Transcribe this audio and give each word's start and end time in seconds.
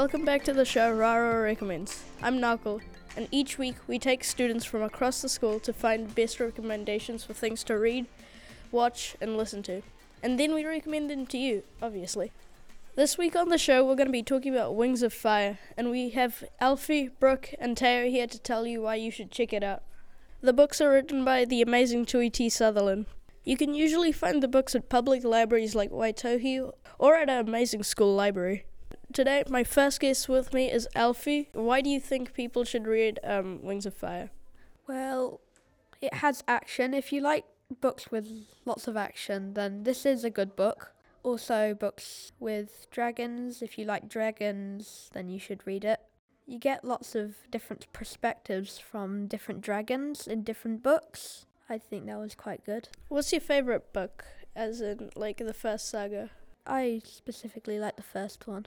Welcome 0.00 0.24
back 0.24 0.44
to 0.44 0.54
the 0.54 0.64
show 0.64 0.90
Raro 0.90 1.42
Recommends. 1.42 2.04
I'm 2.22 2.38
Narkle, 2.38 2.80
and 3.18 3.28
each 3.30 3.58
week 3.58 3.76
we 3.86 3.98
take 3.98 4.24
students 4.24 4.64
from 4.64 4.80
across 4.80 5.20
the 5.20 5.28
school 5.28 5.60
to 5.60 5.74
find 5.74 6.14
best 6.14 6.40
recommendations 6.40 7.22
for 7.22 7.34
things 7.34 7.62
to 7.64 7.78
read, 7.78 8.06
watch, 8.72 9.14
and 9.20 9.36
listen 9.36 9.62
to. 9.64 9.82
And 10.22 10.40
then 10.40 10.54
we 10.54 10.64
recommend 10.64 11.10
them 11.10 11.26
to 11.26 11.36
you, 11.36 11.64
obviously. 11.82 12.32
This 12.94 13.18
week 13.18 13.36
on 13.36 13.50
the 13.50 13.58
show, 13.58 13.84
we're 13.84 13.94
going 13.94 14.06
to 14.06 14.10
be 14.10 14.22
talking 14.22 14.54
about 14.54 14.74
Wings 14.74 15.02
of 15.02 15.12
Fire, 15.12 15.58
and 15.76 15.90
we 15.90 16.08
have 16.08 16.44
Alfie, 16.60 17.08
Brooke, 17.08 17.50
and 17.58 17.76
Teo 17.76 18.08
here 18.08 18.26
to 18.26 18.38
tell 18.38 18.66
you 18.66 18.80
why 18.80 18.94
you 18.94 19.10
should 19.10 19.30
check 19.30 19.52
it 19.52 19.62
out. 19.62 19.82
The 20.40 20.54
books 20.54 20.80
are 20.80 20.92
written 20.92 21.26
by 21.26 21.44
the 21.44 21.60
amazing 21.60 22.06
Tui 22.06 22.30
T. 22.30 22.48
Sutherland. 22.48 23.04
You 23.44 23.58
can 23.58 23.74
usually 23.74 24.12
find 24.12 24.42
the 24.42 24.48
books 24.48 24.74
at 24.74 24.88
public 24.88 25.24
libraries 25.24 25.74
like 25.74 25.90
Waitohi 25.90 26.72
or 26.98 27.16
at 27.16 27.28
our 27.28 27.40
amazing 27.40 27.82
school 27.82 28.14
library. 28.14 28.64
Today, 29.12 29.42
my 29.48 29.64
first 29.64 29.98
guest 29.98 30.28
with 30.28 30.54
me 30.54 30.70
is 30.70 30.86
Alfie. 30.94 31.48
Why 31.52 31.80
do 31.80 31.90
you 31.90 31.98
think 31.98 32.32
people 32.32 32.62
should 32.62 32.86
read 32.86 33.18
um, 33.24 33.60
Wings 33.60 33.84
of 33.84 33.92
Fire? 33.92 34.30
Well, 34.86 35.40
it 36.00 36.14
has 36.14 36.44
action. 36.46 36.94
If 36.94 37.12
you 37.12 37.20
like 37.20 37.44
books 37.80 38.12
with 38.12 38.46
lots 38.64 38.86
of 38.86 38.96
action, 38.96 39.54
then 39.54 39.82
this 39.82 40.06
is 40.06 40.22
a 40.22 40.30
good 40.30 40.54
book. 40.54 40.92
Also, 41.24 41.74
books 41.74 42.30
with 42.38 42.86
dragons. 42.92 43.62
If 43.62 43.78
you 43.78 43.84
like 43.84 44.08
dragons, 44.08 45.10
then 45.12 45.28
you 45.28 45.40
should 45.40 45.66
read 45.66 45.84
it. 45.84 45.98
You 46.46 46.60
get 46.60 46.84
lots 46.84 47.16
of 47.16 47.34
different 47.50 47.92
perspectives 47.92 48.78
from 48.78 49.26
different 49.26 49.60
dragons 49.60 50.28
in 50.28 50.44
different 50.44 50.84
books. 50.84 51.46
I 51.68 51.78
think 51.78 52.06
that 52.06 52.18
was 52.18 52.36
quite 52.36 52.64
good. 52.64 52.88
What's 53.08 53.32
your 53.32 53.40
favorite 53.40 53.92
book, 53.92 54.24
as 54.54 54.80
in 54.80 55.10
like 55.16 55.38
the 55.38 55.54
first 55.54 55.88
saga? 55.88 56.30
I 56.70 57.02
specifically 57.04 57.80
like 57.80 57.96
the 57.96 58.02
first 58.02 58.46
one. 58.46 58.66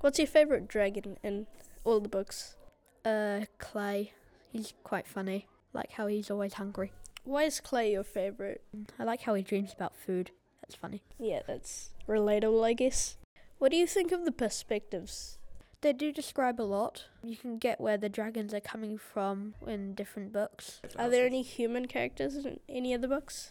What's 0.00 0.18
your 0.18 0.26
favorite 0.26 0.68
dragon 0.68 1.18
in 1.22 1.46
all 1.84 2.00
the 2.00 2.08
books? 2.08 2.56
Uh, 3.04 3.42
Clay. 3.58 4.12
He's 4.50 4.72
quite 4.84 5.06
funny. 5.06 5.46
Like 5.74 5.92
how 5.92 6.06
he's 6.06 6.30
always 6.30 6.54
hungry. 6.54 6.92
Why 7.24 7.44
is 7.44 7.60
Clay 7.60 7.92
your 7.92 8.04
favorite? 8.04 8.62
I 8.98 9.04
like 9.04 9.22
how 9.22 9.34
he 9.34 9.42
dreams 9.42 9.72
about 9.72 9.94
food. 9.94 10.30
That's 10.62 10.74
funny. 10.74 11.02
Yeah, 11.18 11.40
that's 11.46 11.90
relatable, 12.08 12.64
I 12.64 12.72
guess. 12.72 13.16
What 13.58 13.70
do 13.70 13.76
you 13.76 13.86
think 13.86 14.12
of 14.12 14.24
the 14.24 14.32
perspectives? 14.32 15.38
They 15.82 15.92
do 15.92 16.10
describe 16.10 16.60
a 16.60 16.62
lot. 16.62 17.06
You 17.22 17.36
can 17.36 17.58
get 17.58 17.80
where 17.80 17.98
the 17.98 18.08
dragons 18.08 18.54
are 18.54 18.60
coming 18.60 18.96
from 18.96 19.54
in 19.66 19.94
different 19.94 20.32
books. 20.32 20.80
Are 20.96 21.10
there 21.10 21.26
any 21.26 21.42
human 21.42 21.86
characters 21.86 22.36
in 22.36 22.60
any 22.68 22.94
of 22.94 23.02
the 23.02 23.08
books? 23.08 23.50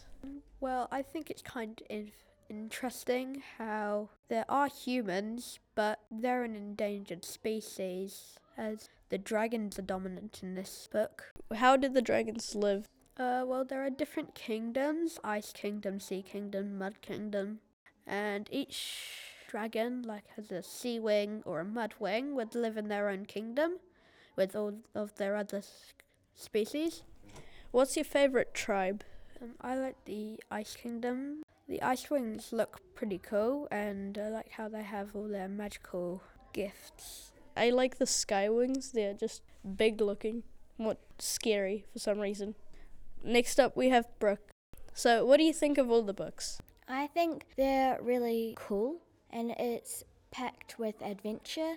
Well, 0.60 0.88
I 0.90 1.02
think 1.02 1.30
it's 1.30 1.42
kind 1.42 1.80
of 1.88 2.06
interesting 2.52 3.42
how 3.56 4.10
there 4.28 4.44
are 4.48 4.68
humans, 4.68 5.58
but 5.74 6.00
they're 6.10 6.44
an 6.44 6.54
endangered 6.54 7.24
species, 7.24 8.38
as 8.58 8.90
the 9.08 9.16
dragons 9.16 9.78
are 9.78 9.82
dominant 9.82 10.40
in 10.42 10.54
this 10.54 10.88
book. 10.92 11.32
How 11.54 11.76
did 11.76 11.94
the 11.94 12.02
dragons 12.02 12.54
live? 12.54 12.88
Uh, 13.16 13.44
well, 13.46 13.64
there 13.64 13.84
are 13.84 13.90
different 13.90 14.34
kingdoms 14.34 15.18
Ice 15.24 15.52
Kingdom, 15.52 15.98
Sea 15.98 16.22
Kingdom, 16.22 16.78
Mud 16.78 17.00
Kingdom, 17.00 17.60
and 18.06 18.48
each 18.50 19.08
dragon, 19.48 20.02
like, 20.02 20.24
has 20.36 20.50
a 20.50 20.62
sea 20.62 21.00
wing 21.00 21.42
or 21.46 21.60
a 21.60 21.64
mud 21.64 21.94
wing, 21.98 22.34
would 22.34 22.54
live 22.54 22.76
in 22.76 22.88
their 22.88 23.08
own 23.08 23.24
kingdom 23.24 23.78
with 24.36 24.54
all 24.54 24.74
of 24.94 25.14
their 25.16 25.36
other 25.36 25.58
s- 25.58 25.92
species. 26.34 27.02
What's 27.70 27.96
your 27.96 28.04
favorite 28.04 28.52
tribe? 28.54 29.04
Um, 29.40 29.52
I 29.60 29.76
like 29.76 30.04
the 30.04 30.40
Ice 30.50 30.76
Kingdom. 30.76 31.42
The 31.72 31.80
Ice 31.80 32.10
Wings 32.10 32.52
look 32.52 32.80
pretty 32.94 33.16
cool, 33.16 33.66
and 33.70 34.18
I 34.18 34.28
like 34.28 34.50
how 34.50 34.68
they 34.68 34.82
have 34.82 35.16
all 35.16 35.26
their 35.26 35.48
magical 35.48 36.22
gifts. 36.52 37.32
I 37.56 37.70
like 37.70 37.96
the 37.96 38.04
sky 38.04 38.50
wings. 38.50 38.92
They're 38.92 39.14
just 39.14 39.40
big 39.74 40.02
looking, 40.02 40.42
what 40.76 40.98
scary 41.18 41.86
for 41.90 41.98
some 41.98 42.18
reason. 42.18 42.56
Next 43.24 43.58
up, 43.58 43.74
we 43.74 43.88
have 43.88 44.04
Brooke. 44.18 44.50
So, 44.92 45.24
what 45.24 45.38
do 45.38 45.44
you 45.44 45.54
think 45.54 45.78
of 45.78 45.90
all 45.90 46.02
the 46.02 46.12
books? 46.12 46.60
I 46.86 47.06
think 47.06 47.46
they're 47.56 47.98
really 48.02 48.54
cool 48.58 48.98
and 49.30 49.52
it's 49.52 50.04
packed 50.30 50.78
with 50.78 51.00
adventure 51.00 51.76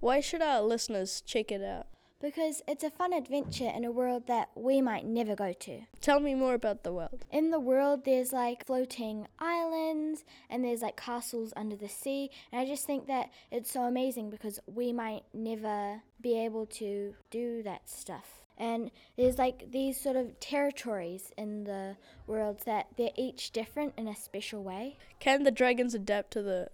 Why 0.00 0.20
should 0.20 0.40
our 0.40 0.62
listeners 0.62 1.20
check 1.20 1.52
it 1.52 1.62
out? 1.62 1.88
Because 2.20 2.62
it's 2.66 2.84
a 2.84 2.90
fun 2.90 3.12
adventure 3.12 3.70
in 3.74 3.84
a 3.84 3.90
world 3.90 4.26
that 4.26 4.50
we 4.54 4.80
might 4.80 5.04
never 5.04 5.34
go 5.34 5.52
to. 5.52 5.80
Tell 6.00 6.20
me 6.20 6.34
more 6.34 6.54
about 6.54 6.82
the 6.82 6.92
world. 6.92 7.24
In 7.30 7.50
the 7.50 7.60
world, 7.60 8.04
there's 8.04 8.32
like 8.32 8.66
floating 8.66 9.26
islands 9.38 10.24
and 10.48 10.64
there's 10.64 10.82
like 10.82 10.96
castles 10.96 11.52
under 11.56 11.76
the 11.76 11.88
sea. 11.88 12.30
And 12.52 12.60
I 12.60 12.66
just 12.66 12.86
think 12.86 13.06
that 13.06 13.30
it's 13.50 13.70
so 13.70 13.82
amazing 13.82 14.30
because 14.30 14.60
we 14.66 14.92
might 14.92 15.22
never 15.34 16.02
be 16.20 16.38
able 16.38 16.66
to 16.66 17.14
do 17.30 17.62
that 17.62 17.88
stuff. 17.88 18.42
And 18.58 18.90
there's 19.18 19.36
like 19.36 19.70
these 19.70 20.00
sort 20.00 20.16
of 20.16 20.40
territories 20.40 21.30
in 21.36 21.64
the 21.64 21.96
world 22.26 22.62
that 22.64 22.86
they're 22.96 23.10
each 23.14 23.50
different 23.50 23.92
in 23.98 24.08
a 24.08 24.16
special 24.16 24.62
way. 24.62 24.96
Can 25.20 25.42
the 25.42 25.50
dragons 25.50 25.94
adapt 25.94 26.30
to 26.32 26.42
the 26.42 26.68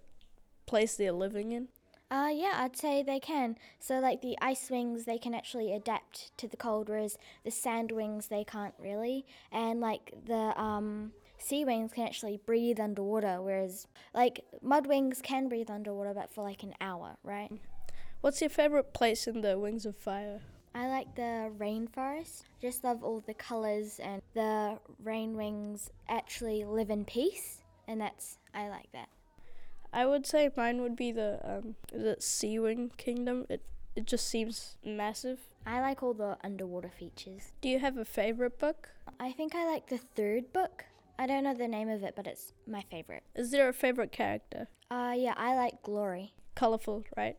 place 0.67 0.95
they're 0.95 1.13
living 1.13 1.51
in? 1.51 1.69
Uh, 2.13 2.29
yeah, 2.29 2.53
I'd 2.57 2.77
say 2.77 3.03
they 3.03 3.19
can. 3.19 3.57
So, 3.81 3.99
like 3.99 4.21
the 4.21 4.37
ice 4.43 4.69
wings, 4.69 5.07
they 5.07 5.17
can 5.17 5.33
actually 5.33 5.73
adapt 5.73 6.37
to 6.37 6.47
the 6.47 6.59
cold, 6.59 6.91
whereas 6.91 7.17
the 7.43 7.51
sand 7.51 7.91
wings, 7.91 8.27
they 8.27 8.45
can't 8.45 8.75
really. 8.79 9.25
And 9.51 9.81
like 9.81 10.13
the 10.27 10.53
um, 10.61 11.13
sea 11.39 11.65
wings 11.65 11.93
can 11.95 12.07
actually 12.07 12.39
breathe 12.45 12.79
underwater, 12.79 13.41
whereas 13.41 13.87
like 14.13 14.45
mud 14.61 14.87
wings 14.87 15.23
can 15.23 15.49
breathe 15.49 15.71
underwater, 15.71 16.13
but 16.13 16.31
for 16.31 16.45
like 16.45 16.63
an 16.63 16.75
hour, 16.83 17.17
right? 17.25 17.51
What's 18.21 18.43
your 18.43 18.51
favorite 18.51 18.93
place 18.93 19.27
in 19.27 19.41
the 19.41 19.59
Wings 19.59 19.87
of 19.87 19.97
Fire? 19.97 20.43
I 20.75 20.89
like 20.89 21.15
the 21.17 21.51
rainforest. 21.59 22.43
Just 22.61 22.85
love 22.85 23.03
all 23.03 23.23
the 23.27 23.35
colors, 23.35 23.99
and 24.03 24.21
the 24.35 24.79
rain 25.03 25.35
wings 25.35 25.89
actually 26.11 26.67
live 26.67 26.91
in 26.91 27.07
peace, 27.07 27.63
and 27.89 27.99
that's 27.99 28.37
I 28.55 28.69
like 28.69 28.93
that. 28.93 29.09
I 29.93 30.07
would 30.07 30.27
say 30.27 30.51
mine 30.57 30.81
would 30.83 30.97
be 30.97 31.13
the 31.13 31.39
um, 31.45 31.77
the 31.93 32.17
Sea 32.19 32.59
Wing 32.59 32.93
Kingdom. 32.97 33.47
It 33.49 33.63
it 33.95 34.07
just 34.07 34.27
seems 34.29 34.77
massive. 34.85 35.39
I 35.67 35.81
like 35.81 36.03
all 36.03 36.15
the 36.15 36.39
underwater 36.43 36.89
features. 36.89 37.53
Do 37.61 37.69
you 37.69 37.79
have 37.79 37.97
a 37.97 38.05
favorite 38.05 38.59
book? 38.59 38.91
I 39.21 39.33
think 39.33 39.55
I 39.55 39.67
like 39.67 39.89
the 39.89 39.99
third 39.99 40.53
book. 40.53 40.85
I 41.19 41.27
don't 41.27 41.45
know 41.45 41.55
the 41.55 41.69
name 41.69 41.89
of 41.89 42.03
it, 42.03 42.15
but 42.17 42.27
it's 42.27 42.53
my 42.67 42.83
favorite. 42.91 43.23
Is 43.35 43.51
there 43.51 43.69
a 43.69 43.73
favorite 43.73 44.11
character? 44.11 44.69
Uh, 44.91 45.15
yeah, 45.17 45.35
I 45.37 45.55
like 45.55 45.83
Glory. 45.83 46.33
Colorful, 46.55 47.05
right? 47.17 47.37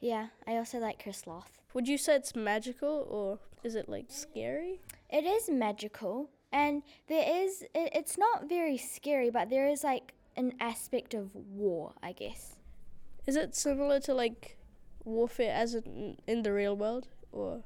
Yeah, 0.00 0.28
I 0.46 0.56
also 0.56 0.78
like 0.78 1.02
Chris 1.02 1.26
Loth. 1.26 1.60
Would 1.74 1.86
you 1.88 1.98
say 1.98 2.16
it's 2.16 2.34
magical 2.34 3.06
or 3.08 3.38
is 3.62 3.74
it 3.74 3.88
like 3.88 4.06
scary? 4.08 4.80
It 5.08 5.24
is 5.24 5.48
magical, 5.48 6.30
and 6.52 6.82
there 7.06 7.44
is, 7.44 7.62
it, 7.74 7.90
it's 7.94 8.18
not 8.18 8.48
very 8.48 8.76
scary, 8.76 9.30
but 9.30 9.50
there 9.50 9.68
is 9.68 9.84
like 9.84 10.14
an 10.36 10.54
aspect 10.60 11.14
of 11.14 11.34
war, 11.34 11.92
I 12.02 12.12
guess. 12.12 12.56
Is 13.26 13.36
it 13.36 13.54
similar 13.54 14.00
to 14.00 14.14
like 14.14 14.56
warfare 15.04 15.52
as 15.54 15.74
in, 15.74 16.16
in 16.26 16.42
the 16.42 16.52
real 16.52 16.76
world 16.76 17.08
or 17.32 17.62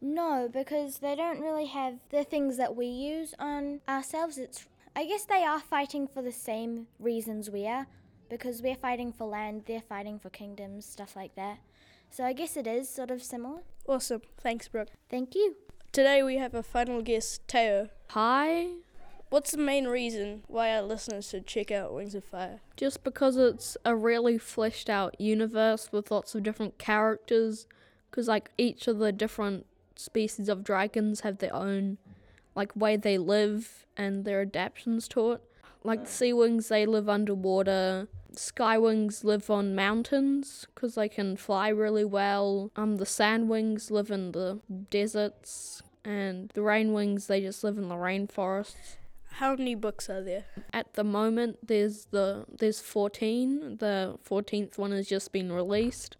No, 0.00 0.48
because 0.52 0.98
they 0.98 1.14
don't 1.16 1.40
really 1.40 1.66
have 1.66 1.94
the 2.10 2.24
things 2.24 2.56
that 2.56 2.76
we 2.76 2.86
use 2.86 3.34
on 3.38 3.80
ourselves. 3.88 4.38
It's, 4.38 4.66
I 4.94 5.04
guess 5.04 5.24
they 5.24 5.44
are 5.44 5.60
fighting 5.60 6.06
for 6.06 6.22
the 6.22 6.32
same 6.32 6.86
reasons 6.98 7.50
we 7.50 7.66
are, 7.66 7.86
because 8.28 8.62
we're 8.62 8.76
fighting 8.76 9.12
for 9.12 9.26
land, 9.26 9.62
they're 9.66 9.80
fighting 9.80 10.18
for 10.18 10.30
kingdoms, 10.30 10.86
stuff 10.86 11.16
like 11.16 11.34
that. 11.36 11.58
So 12.10 12.24
I 12.24 12.32
guess 12.32 12.56
it 12.56 12.66
is 12.66 12.88
sort 12.88 13.10
of 13.10 13.22
similar. 13.22 13.60
awesome? 13.86 14.22
Thanks, 14.40 14.68
Brooke. 14.68 14.88
Thank 15.10 15.34
you. 15.34 15.56
Today 15.92 16.22
we 16.22 16.36
have 16.36 16.54
a 16.54 16.62
final 16.62 17.02
guest, 17.02 17.46
Teo. 17.48 17.88
Hi. 18.10 18.68
What's 19.30 19.50
the 19.50 19.58
main 19.58 19.86
reason 19.86 20.42
why 20.46 20.74
our 20.74 20.80
listeners 20.80 21.28
should 21.28 21.46
check 21.46 21.70
out 21.70 21.92
Wings 21.92 22.14
of 22.14 22.24
Fire? 22.24 22.60
Just 22.78 23.04
because 23.04 23.36
it's 23.36 23.76
a 23.84 23.94
really 23.94 24.38
fleshed 24.38 24.88
out 24.88 25.20
universe 25.20 25.90
with 25.92 26.10
lots 26.10 26.34
of 26.34 26.42
different 26.42 26.78
characters, 26.78 27.66
because 28.10 28.26
like 28.26 28.50
each 28.56 28.88
of 28.88 28.98
the 28.98 29.12
different 29.12 29.66
species 29.96 30.48
of 30.48 30.64
dragons 30.64 31.20
have 31.20 31.38
their 31.38 31.54
own 31.54 31.98
like 32.54 32.74
way 32.74 32.96
they 32.96 33.18
live 33.18 33.84
and 33.98 34.24
their 34.24 34.40
adaptations 34.40 35.06
to 35.08 35.32
it. 35.32 35.42
Like 35.84 36.04
the 36.04 36.10
sea 36.10 36.32
wings, 36.32 36.68
they 36.68 36.86
live 36.86 37.08
underwater. 37.08 38.08
Sky 38.34 38.78
wings 38.78 39.24
live 39.24 39.50
on 39.50 39.74
mountains 39.74 40.66
because 40.74 40.94
they 40.94 41.08
can 41.08 41.36
fly 41.36 41.68
really 41.68 42.04
well. 42.04 42.70
Um, 42.76 42.96
the 42.96 43.06
sand 43.06 43.50
wings 43.50 43.90
live 43.90 44.10
in 44.10 44.32
the 44.32 44.60
deserts, 44.90 45.82
and 46.04 46.50
the 46.54 46.62
rain 46.62 46.94
wings 46.94 47.26
they 47.26 47.42
just 47.42 47.62
live 47.62 47.76
in 47.76 47.88
the 47.88 47.94
rainforests. 47.94 48.96
How 49.38 49.54
many 49.54 49.76
books 49.76 50.10
are 50.10 50.20
there? 50.20 50.46
At 50.72 50.94
the 50.94 51.04
moment, 51.04 51.58
there's 51.64 52.06
the 52.06 52.44
there's 52.58 52.80
14. 52.80 53.76
The 53.78 54.18
14th 54.28 54.78
one 54.78 54.90
has 54.90 55.06
just 55.06 55.30
been 55.30 55.52
released. 55.52 56.16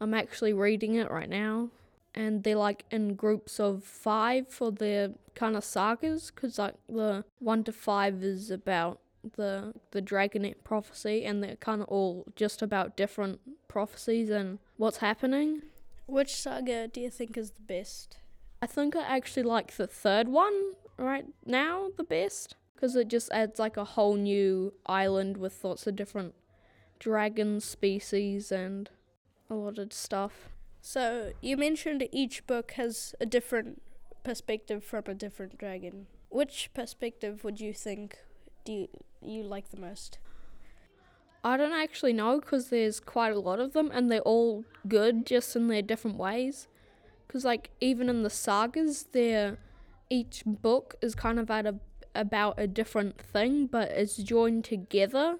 I'm 0.00 0.14
actually 0.14 0.54
reading 0.54 0.94
it 0.94 1.10
right 1.10 1.28
now, 1.28 1.68
and 2.14 2.44
they're 2.44 2.56
like 2.56 2.86
in 2.90 3.14
groups 3.14 3.60
of 3.60 3.84
five 3.84 4.48
for 4.48 4.72
their 4.72 5.10
kind 5.34 5.54
of 5.54 5.64
sagas, 5.64 6.30
because 6.30 6.58
like 6.58 6.76
the 6.88 7.26
one 7.40 7.62
to 7.64 7.72
five 7.72 8.22
is 8.22 8.50
about 8.50 9.00
the 9.36 9.74
the 9.90 10.00
dragon 10.00 10.54
prophecy, 10.64 11.26
and 11.26 11.44
they're 11.44 11.56
kind 11.56 11.82
of 11.82 11.88
all 11.88 12.24
just 12.36 12.62
about 12.62 12.96
different 12.96 13.38
prophecies 13.68 14.30
and 14.30 14.60
what's 14.78 14.98
happening. 14.98 15.60
Which 16.06 16.34
saga 16.34 16.88
do 16.88 17.02
you 17.02 17.10
think 17.10 17.36
is 17.36 17.50
the 17.50 17.60
best? 17.60 18.16
I 18.62 18.66
think 18.66 18.96
I 18.96 19.02
actually 19.02 19.42
like 19.42 19.76
the 19.76 19.86
third 19.86 20.28
one 20.28 20.72
right 20.98 21.26
now 21.44 21.88
the 21.96 22.04
best 22.04 22.56
because 22.74 22.96
it 22.96 23.08
just 23.08 23.30
adds 23.32 23.58
like 23.58 23.76
a 23.76 23.84
whole 23.84 24.16
new 24.16 24.72
island 24.86 25.36
with 25.36 25.64
lots 25.64 25.86
of 25.86 25.96
different 25.96 26.34
dragon 26.98 27.60
species 27.60 28.52
and 28.52 28.90
a 29.50 29.54
lot 29.54 29.78
of 29.78 29.92
stuff. 29.92 30.50
So, 30.80 31.32
you 31.40 31.56
mentioned 31.56 32.06
each 32.12 32.46
book 32.46 32.72
has 32.72 33.14
a 33.20 33.26
different 33.26 33.82
perspective 34.22 34.84
from 34.84 35.04
a 35.06 35.14
different 35.14 35.58
dragon. 35.58 36.06
Which 36.28 36.70
perspective 36.74 37.44
would 37.44 37.60
you 37.60 37.72
think 37.72 38.18
do 38.64 38.72
you, 38.72 38.88
you 39.22 39.42
like 39.42 39.70
the 39.70 39.80
most? 39.80 40.18
I 41.42 41.56
don't 41.56 41.72
actually 41.72 42.12
know 42.12 42.40
because 42.40 42.70
there's 42.70 42.98
quite 42.98 43.32
a 43.32 43.38
lot 43.38 43.60
of 43.60 43.72
them 43.72 43.90
and 43.92 44.10
they're 44.10 44.20
all 44.20 44.64
good 44.88 45.24
just 45.24 45.54
in 45.54 45.68
their 45.68 45.82
different 45.82 46.18
ways. 46.18 46.66
Because, 47.26 47.44
like, 47.44 47.70
even 47.80 48.08
in 48.08 48.22
the 48.22 48.30
sagas, 48.30 49.06
they're, 49.12 49.58
each 50.10 50.42
book 50.46 50.96
is 51.02 51.14
kind 51.14 51.38
of 51.38 51.50
at 51.50 51.66
a, 51.66 51.76
about 52.14 52.54
a 52.58 52.66
different 52.66 53.20
thing, 53.20 53.66
but 53.66 53.90
it's 53.90 54.16
joined 54.16 54.64
together. 54.64 55.38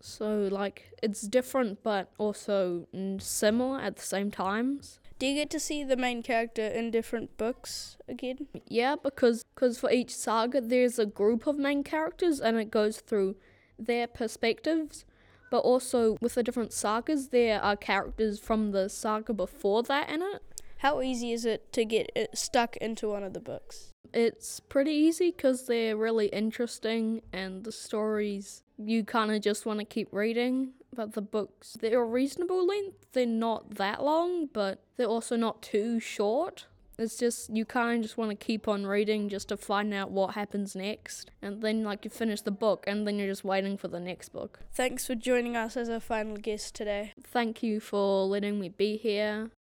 So, 0.00 0.48
like, 0.50 0.92
it's 1.02 1.22
different 1.22 1.82
but 1.82 2.10
also 2.18 2.86
similar 3.18 3.80
at 3.80 3.96
the 3.96 4.02
same 4.02 4.30
times. 4.30 5.00
Do 5.18 5.26
you 5.26 5.34
get 5.34 5.50
to 5.50 5.60
see 5.60 5.82
the 5.82 5.96
main 5.96 6.22
character 6.22 6.64
in 6.64 6.92
different 6.92 7.36
books 7.36 7.96
again? 8.08 8.46
Yeah, 8.68 8.94
because 9.02 9.44
cause 9.56 9.76
for 9.78 9.90
each 9.90 10.14
saga, 10.14 10.60
there's 10.60 10.98
a 10.98 11.06
group 11.06 11.48
of 11.48 11.58
main 11.58 11.82
characters 11.82 12.40
and 12.40 12.56
it 12.56 12.70
goes 12.70 13.00
through 13.00 13.34
their 13.78 14.06
perspectives. 14.06 15.04
But 15.50 15.60
also, 15.60 16.18
with 16.20 16.34
the 16.34 16.42
different 16.42 16.72
sagas, 16.72 17.28
there 17.30 17.60
are 17.60 17.74
characters 17.74 18.38
from 18.38 18.70
the 18.70 18.88
saga 18.88 19.32
before 19.32 19.82
that 19.84 20.08
in 20.08 20.22
it. 20.22 20.42
How 20.78 21.02
easy 21.02 21.32
is 21.32 21.44
it 21.44 21.72
to 21.72 21.84
get 21.84 22.10
it 22.14 22.38
stuck 22.38 22.76
into 22.76 23.08
one 23.08 23.24
of 23.24 23.32
the 23.32 23.40
books? 23.40 23.92
It's 24.14 24.60
pretty 24.60 24.92
easy 24.92 25.32
because 25.32 25.66
they're 25.66 25.96
really 25.96 26.26
interesting 26.28 27.22
and 27.32 27.64
the 27.64 27.72
stories 27.72 28.62
you 28.78 29.04
kind 29.04 29.32
of 29.32 29.42
just 29.42 29.66
want 29.66 29.80
to 29.80 29.84
keep 29.84 30.08
reading. 30.12 30.70
But 30.94 31.12
the 31.14 31.20
books, 31.20 31.76
they're 31.80 32.00
a 32.00 32.04
reasonable 32.04 32.66
length. 32.66 33.12
They're 33.12 33.26
not 33.26 33.74
that 33.74 34.02
long, 34.02 34.46
but 34.46 34.82
they're 34.96 35.06
also 35.06 35.36
not 35.36 35.62
too 35.62 36.00
short. 36.00 36.66
It's 36.98 37.16
just 37.16 37.50
you 37.54 37.64
kind 37.64 37.98
of 37.98 38.02
just 38.02 38.16
want 38.16 38.30
to 38.30 38.36
keep 38.36 38.66
on 38.66 38.84
reading 38.84 39.28
just 39.28 39.48
to 39.48 39.56
find 39.56 39.94
out 39.94 40.10
what 40.10 40.34
happens 40.34 40.74
next, 40.74 41.30
and 41.40 41.62
then 41.62 41.84
like 41.84 42.04
you 42.04 42.10
finish 42.10 42.40
the 42.40 42.50
book, 42.50 42.84
and 42.88 43.06
then 43.06 43.18
you're 43.18 43.28
just 43.28 43.44
waiting 43.44 43.76
for 43.76 43.86
the 43.86 44.00
next 44.00 44.30
book. 44.30 44.58
Thanks 44.72 45.06
for 45.06 45.14
joining 45.14 45.56
us 45.56 45.76
as 45.76 45.88
our 45.88 46.00
final 46.00 46.36
guest 46.36 46.74
today. 46.74 47.12
Thank 47.22 47.62
you 47.62 47.78
for 47.78 48.24
letting 48.24 48.58
me 48.58 48.68
be 48.68 48.96
here. 48.96 49.52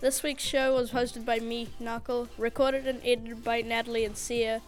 This 0.00 0.22
week's 0.22 0.44
show 0.44 0.76
was 0.76 0.92
hosted 0.92 1.24
by 1.24 1.40
me, 1.40 1.70
Knuckle, 1.80 2.28
recorded 2.38 2.86
and 2.86 3.00
edited 3.04 3.42
by 3.42 3.62
Natalie 3.62 4.04
and 4.04 4.16
Sia. 4.16 4.62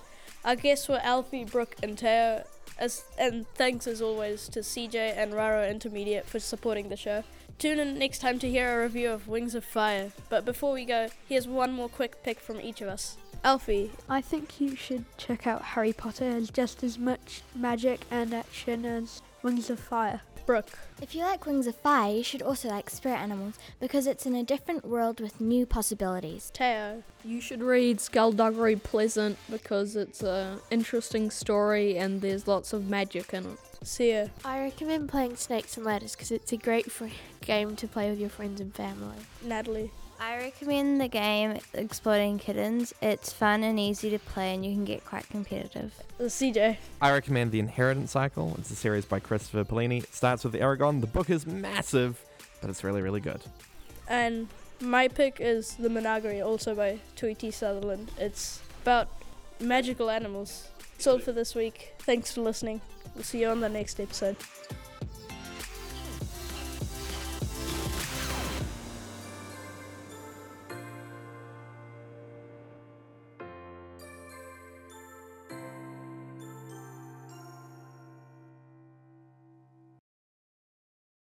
Our 0.45 0.57
guests 0.57 0.89
were 0.89 0.99
Alfie, 1.05 1.45
Brooke, 1.45 1.77
and 1.85 1.97
Teo. 1.97 2.43
As, 2.77 3.05
and 3.17 3.47
thanks 3.55 3.87
as 3.87 4.03
always 4.03 4.49
to 4.49 4.61
CJ 4.61 5.17
and 5.17 5.33
Raro 5.33 5.69
Intermediate 5.69 6.27
for 6.27 6.41
supporting 6.41 6.89
the 6.89 6.97
show. 6.97 7.23
Tune 7.61 7.79
in 7.79 7.97
next 7.97 8.19
time 8.19 8.41
to 8.41 8.51
hear 8.51 8.81
a 8.81 8.83
review 8.83 9.09
of 9.11 9.29
Wings 9.29 9.55
of 9.55 9.65
Fire. 9.65 10.11
But 10.29 10.45
before 10.45 10.73
we 10.73 10.85
go, 10.85 11.11
here's 11.29 11.47
one 11.47 11.75
more 11.75 11.89
quick 11.89 12.25
pick 12.25 12.41
from 12.41 12.61
each 12.61 12.81
of 12.81 12.89
us. 12.89 13.17
Alfie, 13.45 13.93
I 14.09 14.21
think 14.21 14.61
you 14.61 14.75
should 14.75 15.05
check 15.17 15.47
out 15.47 15.63
Harry 15.63 15.93
Potter. 15.93 16.29
It's 16.39 16.51
just 16.51 16.83
as 16.83 16.99
much 16.99 17.43
magic 17.55 18.01
and 18.11 18.35
action 18.35 18.85
as 18.85 19.23
Wings 19.45 19.71
of 19.71 19.79
Fire. 19.79 20.23
Brooke, 20.47 20.79
If 21.01 21.15
you 21.15 21.23
like 21.23 21.47
Wings 21.47 21.67
of 21.67 21.77
Fire, 21.77 22.13
you 22.17 22.23
should 22.23 22.43
also 22.43 22.69
like 22.69 22.91
Spirit 22.91 23.19
Animals 23.19 23.55
because 23.79 24.07
it's 24.07 24.27
in 24.27 24.35
a 24.35 24.43
different 24.43 24.85
world 24.85 25.21
with 25.21 25.41
new 25.41 25.67
possibilities. 25.67 26.51
Teo, 26.53 27.03
You 27.25 27.41
should 27.41 27.63
read 27.63 27.99
Skulduggery 27.99 28.83
Pleasant 28.83 29.39
because 29.51 29.97
it's 29.97 30.23
an 30.23 30.61
interesting 30.71 31.31
story 31.31 31.97
and 31.97 32.21
there's 32.21 32.49
lots 32.49 32.73
of 32.73 32.89
magic 32.89 33.33
in 33.33 33.47
it. 33.47 33.59
Sia, 33.83 34.31
I 34.45 34.61
recommend 34.61 35.09
playing 35.09 35.37
Snakes 35.37 35.77
and 35.77 35.87
Ladders 35.87 36.15
because 36.15 36.31
it's 36.31 36.53
a 36.53 36.57
great 36.57 36.91
free 36.91 37.15
game 37.41 37.77
to 37.77 37.89
play 37.89 38.11
with 38.11 38.21
your 38.21 38.29
friends 38.29 38.61
and 38.61 38.75
family. 38.75 39.17
Natalie, 39.43 39.91
I 40.23 40.37
recommend 40.37 41.01
the 41.01 41.09
game 41.09 41.59
Exploding 41.73 42.39
Kittens. 42.39 42.93
It's 43.01 43.33
fun 43.33 43.63
and 43.63 43.81
easy 43.81 44.11
to 44.11 44.19
play, 44.19 44.55
and 44.55 44.65
you 44.65 44.73
can 44.75 44.85
get 44.85 45.05
quite 45.05 45.27
competitive. 45.31 45.95
Uh, 46.19 46.25
CJ, 46.25 46.77
I 47.01 47.13
recommend 47.13 47.53
The 47.53 47.59
Inheritance 47.59 48.11
Cycle. 48.11 48.55
It's 48.59 48.71
a 48.71 48.77
series 48.77 49.07
by 49.07 49.19
Christopher 49.21 49.65
Paolini. 49.65 50.03
It 50.03 50.15
starts 50.15 50.45
with 50.45 50.53
the 50.53 50.59
Eragon. 50.59 51.01
The 51.01 51.07
book 51.07 51.31
is 51.31 51.47
massive, 51.47 52.23
but 52.61 52.69
it's 52.69 52.85
really, 52.85 53.01
really 53.01 53.21
good. 53.21 53.41
and 54.09 54.49
my 54.83 55.09
pick 55.09 55.37
is 55.41 55.75
The 55.77 55.89
Menagerie, 55.91 56.41
also 56.43 56.75
by 56.75 56.99
Tui 57.17 57.35
T. 57.35 57.51
Sutherland. 57.51 58.11
It's 58.19 58.61
about 58.83 59.09
magical 59.59 60.11
animals. 60.11 60.69
That's 60.93 61.07
all 61.07 61.19
for 61.19 61.33
this 61.33 61.55
week. 61.55 61.95
Thanks 62.01 62.33
for 62.33 62.43
listening. 62.43 62.81
We'll 63.15 63.25
see 63.25 63.41
you 63.41 63.49
on 63.49 63.61
the 63.61 63.69
next 63.69 63.99
episode. 64.01 64.37